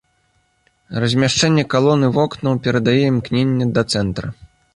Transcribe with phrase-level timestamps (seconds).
[1.03, 4.27] Размяшчэнне калон і вокнаў перадае імкненне да цэнтра.